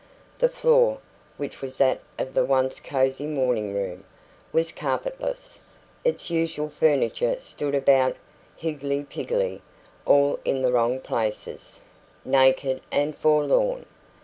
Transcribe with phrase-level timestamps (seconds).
[0.39, 0.97] The floor,
[1.37, 4.03] which was that of the once cosy morning room,
[4.51, 5.59] was carpetless;
[6.03, 8.17] its usual furniture stood about
[8.57, 9.61] higgledy piggledy,
[10.07, 11.79] all in the wrong places,
[12.25, 13.85] naked and forlorn.